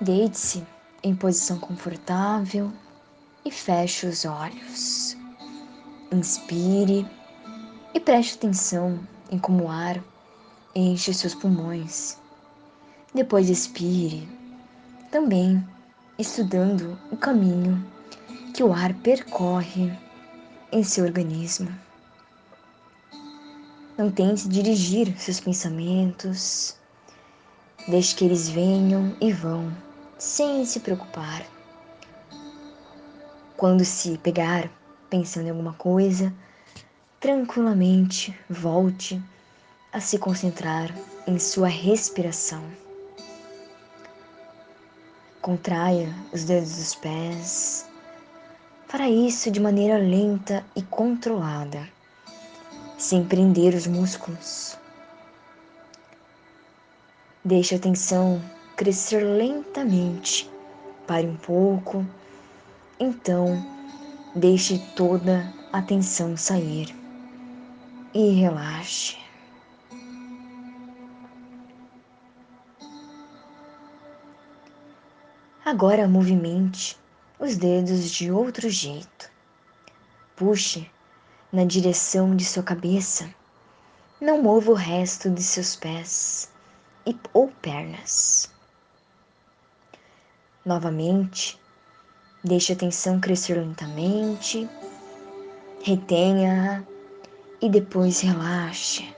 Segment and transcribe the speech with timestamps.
[0.00, 0.62] Deite-se
[1.02, 2.70] em posição confortável
[3.46, 5.16] e feche os olhos.
[6.12, 7.08] Inspire
[7.94, 10.04] e preste atenção em como o ar
[10.74, 12.18] enche seus pulmões.
[13.14, 14.28] Depois expire,
[15.10, 15.66] também
[16.18, 17.82] estudando o caminho
[18.52, 19.90] que o ar percorre
[20.70, 21.74] em seu organismo.
[23.96, 26.76] Não tente dirigir seus pensamentos,
[27.88, 29.72] deixe que eles venham e vão,
[30.18, 31.44] sem se preocupar.
[33.56, 34.70] Quando se pegar
[35.08, 36.32] pensando em alguma coisa,
[37.20, 39.22] tranquilamente volte
[39.92, 40.94] a se concentrar
[41.26, 42.62] em sua respiração.
[45.40, 47.86] Contraia os dedos dos pés.
[48.88, 51.88] Para isso de maneira lenta e controlada,
[52.98, 54.76] sem prender os músculos.
[57.46, 58.42] Deixe a tensão
[58.74, 60.50] crescer lentamente.
[61.06, 62.04] Pare um pouco.
[62.98, 63.64] Então,
[64.34, 66.92] deixe toda a tensão sair
[68.12, 69.16] e relaxe.
[75.64, 76.98] Agora movimente
[77.38, 79.30] os dedos de outro jeito.
[80.34, 80.90] Puxe
[81.52, 83.32] na direção de sua cabeça.
[84.20, 86.55] Não mova o resto de seus pés
[87.06, 88.50] e, ou pernas.
[90.64, 91.58] Novamente,
[92.42, 94.68] deixe a tensão crescer lentamente,
[95.82, 96.86] retenha
[97.62, 99.14] e depois relaxe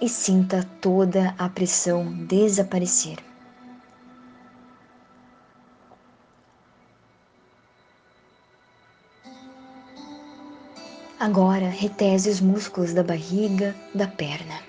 [0.00, 3.18] e sinta toda a pressão desaparecer.
[11.18, 14.62] Agora retese os músculos da barriga, da perna,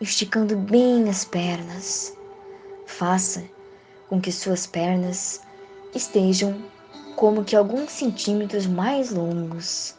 [0.00, 2.16] esticando bem as pernas.
[2.86, 3.44] Faça
[4.08, 5.40] com que suas pernas
[5.94, 6.62] estejam
[7.16, 9.94] como que alguns centímetros mais longos.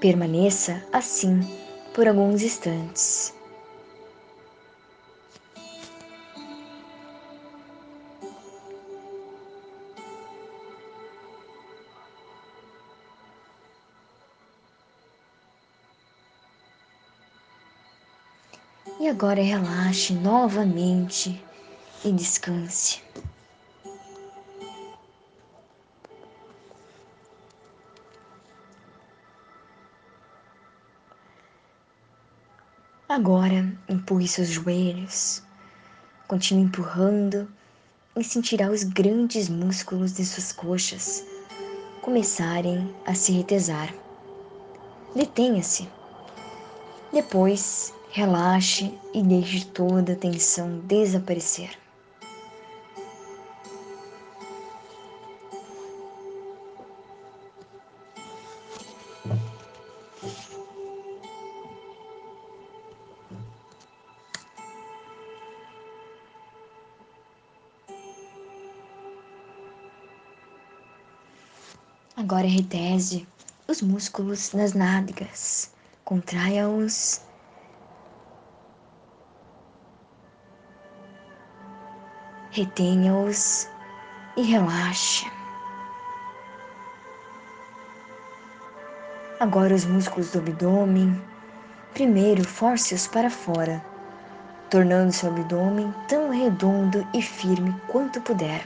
[0.00, 1.40] Permaneça assim
[1.92, 3.33] por alguns instantes.
[19.00, 21.42] E agora relaxe novamente
[22.04, 23.02] e descanse.
[33.08, 35.42] Agora empurre seus joelhos,
[36.26, 37.48] continue empurrando
[38.16, 41.24] e sentirá os grandes músculos de suas coxas
[42.02, 43.94] começarem a se retesar.
[45.16, 45.88] Detenha-se.
[47.12, 51.76] Depois Relaxe e deixe toda a tensão desaparecer.
[72.16, 73.26] Agora retese
[73.66, 75.72] os músculos das nádegas,
[76.04, 77.20] contraia-os
[82.54, 83.68] retenha-os
[84.36, 85.28] e relaxe.
[89.40, 91.20] Agora os músculos do abdômen.
[91.94, 93.84] Primeiro, force-os para fora,
[94.70, 98.64] tornando seu abdômen tão redondo e firme quanto puder.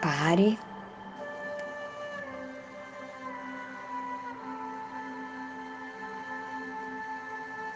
[0.00, 0.58] Pare.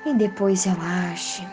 [0.07, 1.47] E depois relaxe.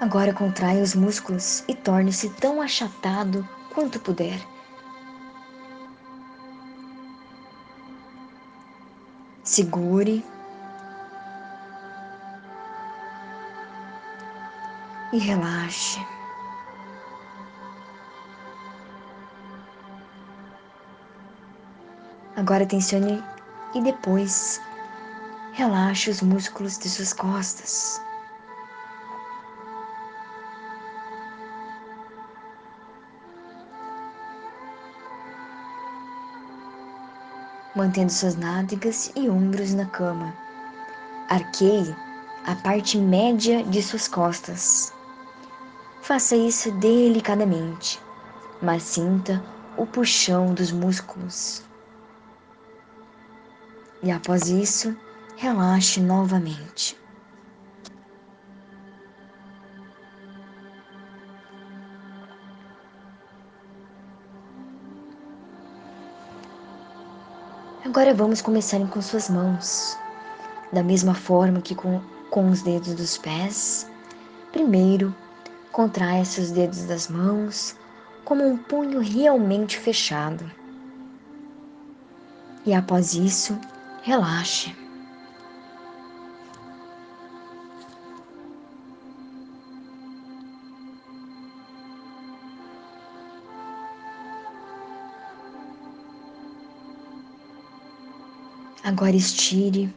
[0.00, 4.40] Agora contraia os músculos e torne-se tão achatado quanto puder.
[9.42, 10.24] Segure
[15.12, 15.98] e relaxe.
[22.36, 23.20] Agora tensione
[23.74, 24.60] e depois
[25.54, 28.00] relaxe os músculos de suas costas.
[37.78, 40.34] Mantendo suas nádegas e ombros na cama.
[41.28, 41.94] Arqueie
[42.44, 44.92] a parte média de suas costas.
[46.02, 48.00] Faça isso delicadamente,
[48.60, 49.40] mas sinta
[49.76, 51.62] o puxão dos músculos.
[54.02, 54.96] E após isso,
[55.36, 56.98] relaxe novamente.
[67.98, 69.98] Agora vamos começar com suas mãos.
[70.72, 72.00] Da mesma forma que com,
[72.30, 73.90] com os dedos dos pés,
[74.52, 75.12] primeiro
[75.72, 77.74] contraia seus dedos das mãos
[78.24, 80.48] como um punho realmente fechado.
[82.64, 83.58] E após isso,
[84.04, 84.76] relaxe.
[98.88, 99.94] Agora estire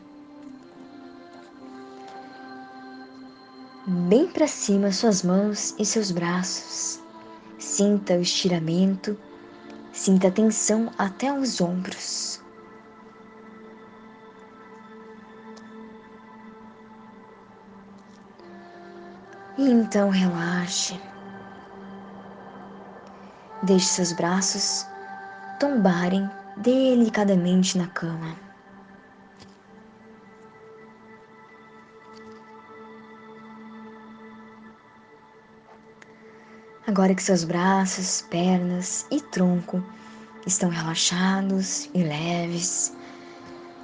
[3.88, 7.00] bem para cima suas mãos e seus braços.
[7.58, 9.18] Sinta o estiramento,
[9.94, 12.44] sinta a tensão até os ombros.
[19.58, 21.00] E então relaxe.
[23.64, 24.86] Deixe seus braços
[25.62, 28.51] tombarem delicadamente na cama.
[36.92, 39.82] Agora que seus braços, pernas e tronco
[40.46, 42.94] estão relaxados e leves,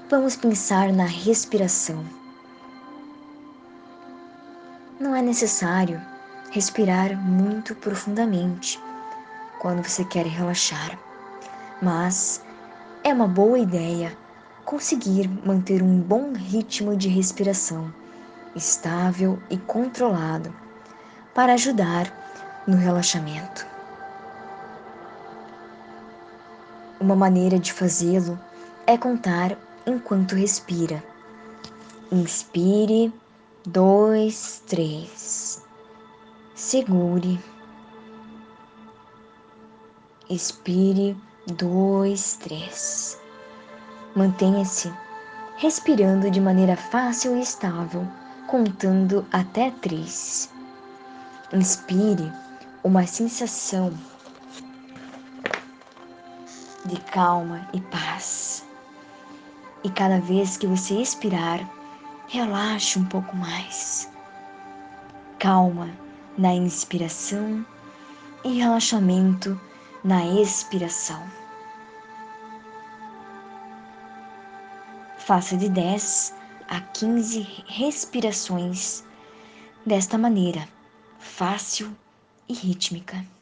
[0.09, 2.03] vamos pensar na respiração.
[4.99, 6.01] Não é necessário
[6.51, 8.77] respirar muito profundamente
[9.61, 10.99] quando você quer relaxar,
[11.81, 12.43] mas
[13.05, 14.11] é uma boa ideia
[14.65, 17.89] conseguir manter um bom ritmo de respiração
[18.53, 20.53] estável e controlado
[21.33, 22.16] para ajudar
[22.67, 23.65] no relaxamento.
[26.99, 28.37] Uma maneira de fazê-lo
[28.85, 31.01] é contar enquanto respira.
[32.11, 33.13] Inspire,
[33.65, 35.63] dois, três.
[36.55, 37.39] Segure.
[40.29, 41.15] Expire,
[41.45, 43.17] dois, três.
[44.15, 44.91] Mantenha-se
[45.57, 48.07] respirando de maneira fácil e estável,
[48.47, 50.49] contando até três.
[51.53, 52.31] Inspire
[52.87, 53.93] uma sensação
[56.85, 58.65] de calma e paz.
[59.83, 61.59] E cada vez que você expirar,
[62.29, 64.09] relaxe um pouco mais.
[65.37, 65.89] Calma
[66.37, 67.65] na inspiração
[68.45, 69.59] e relaxamento
[70.01, 71.21] na expiração.
[75.17, 76.33] Faça de 10
[76.69, 79.03] a 15 respirações
[79.85, 80.65] desta maneira,
[81.19, 81.93] fácil
[82.47, 83.36] e rítmica.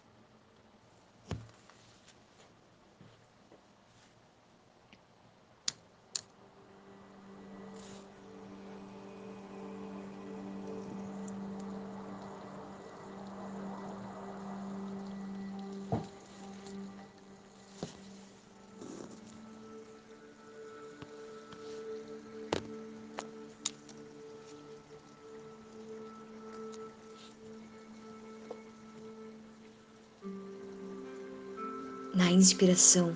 [32.16, 33.14] Na inspiração,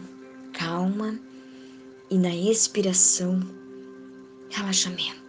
[0.54, 1.18] calma,
[2.12, 3.40] e na expiração,
[4.50, 5.29] relaxamento.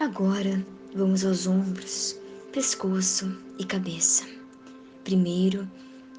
[0.00, 0.64] Agora
[0.94, 2.18] vamos aos ombros,
[2.54, 4.26] pescoço e cabeça.
[5.04, 5.70] Primeiro,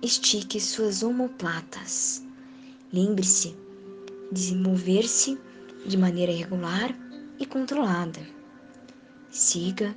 [0.03, 2.23] estique suas omoplatas.
[2.93, 3.55] Lembre-se
[4.31, 5.35] de mover-se
[5.83, 6.95] de maneira regular
[7.39, 8.21] e controlada.
[9.31, 9.95] Siga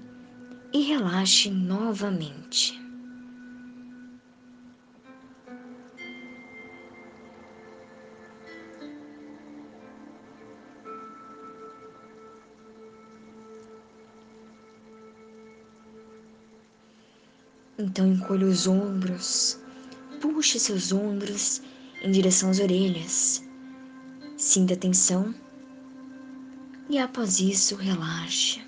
[0.72, 2.82] e relaxe novamente.
[17.76, 19.58] Então encolha os ombros,
[20.20, 21.60] puxe seus ombros
[22.02, 23.42] em direção às orelhas.
[24.36, 25.34] Sinta a tensão
[26.88, 28.62] e após isso relaxe.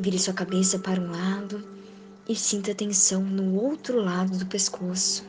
[0.00, 1.73] Vire sua cabeça para um lado
[2.28, 5.24] e sinta tensão no outro lado do pescoço.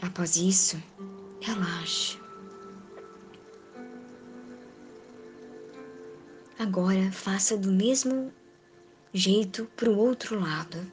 [0.00, 0.82] Após isso,
[1.40, 2.18] relaxe.
[6.58, 8.32] Agora faça do mesmo
[9.12, 10.90] jeito para o outro lado.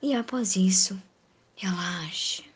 [0.00, 1.00] E após isso,
[1.56, 2.51] relaxe.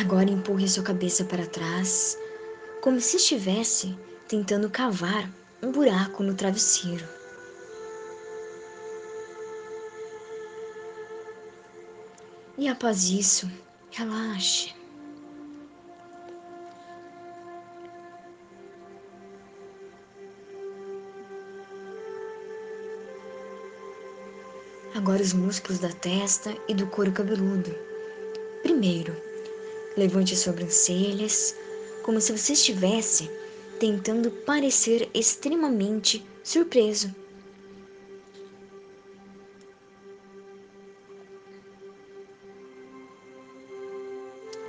[0.00, 2.16] Agora empurre sua cabeça para trás,
[2.80, 5.28] como se estivesse tentando cavar
[5.60, 7.04] um buraco no travesseiro.
[12.56, 13.50] E após isso,
[13.90, 14.72] relaxe.
[24.94, 27.74] Agora os músculos da testa e do couro cabeludo.
[28.62, 29.27] Primeiro,
[29.98, 31.56] Levante as sobrancelhas,
[32.04, 33.28] como se você estivesse
[33.80, 37.12] tentando parecer extremamente surpreso.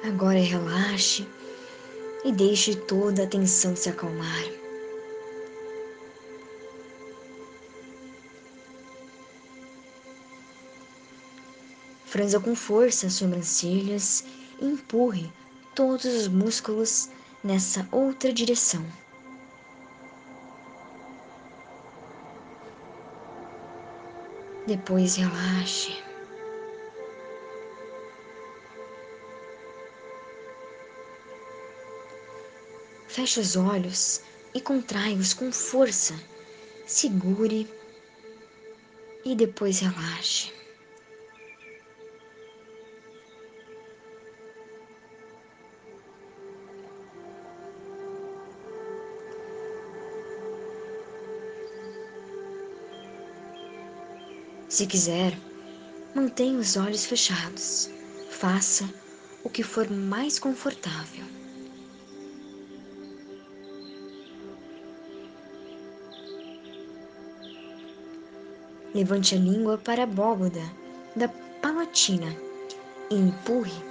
[0.03, 1.27] Agora relaxe
[2.25, 4.45] e deixe toda a tensão se acalmar.
[12.07, 14.25] Franza com força as sobrancelhas
[14.61, 15.31] empurre
[15.75, 17.09] todos os músculos
[17.43, 18.85] nessa outra direção.
[24.67, 25.97] Depois relaxe.
[33.07, 34.21] Feche os olhos
[34.53, 36.13] e contrai-os com força.
[36.85, 37.67] Segure
[39.25, 40.58] e depois relaxe.
[54.79, 55.37] Se quiser,
[56.15, 57.89] mantenha os olhos fechados.
[58.29, 58.89] Faça
[59.43, 61.25] o que for mais confortável.
[68.95, 70.61] Levante a língua para a abóboda
[71.13, 71.27] da
[71.61, 72.33] palatina
[73.11, 73.83] e empurre.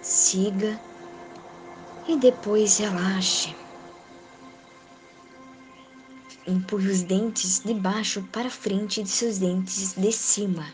[0.00, 0.80] Siga
[2.06, 3.52] e depois relaxe.
[6.48, 10.66] Empurre os dentes de baixo para frente de seus dentes de cima.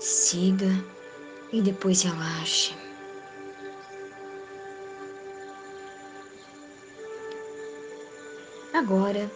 [0.00, 0.66] Siga
[1.52, 2.74] e depois relaxe.
[8.74, 9.30] Agora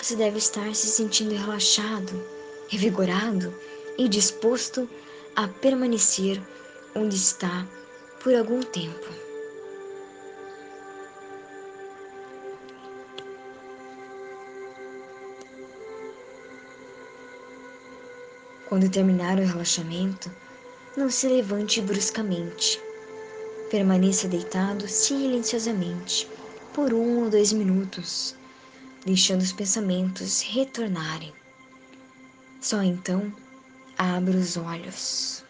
[0.00, 2.26] você deve estar se sentindo relaxado,
[2.70, 3.54] revigorado
[3.98, 4.88] e disposto
[5.34, 6.40] a permanecer
[6.94, 7.68] onde está
[8.22, 9.25] por algum tempo.
[18.68, 20.28] Quando terminar o relaxamento,
[20.96, 22.80] não se levante bruscamente.
[23.70, 26.28] Permaneça deitado silenciosamente
[26.74, 28.34] por um ou dois minutos,
[29.04, 31.32] deixando os pensamentos retornarem.
[32.60, 33.32] Só então
[33.96, 35.45] abra os olhos.